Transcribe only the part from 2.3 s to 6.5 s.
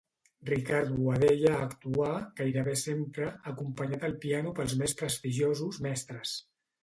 gairebé sempre, acompanyat al piano pels més prestigiosos mestres.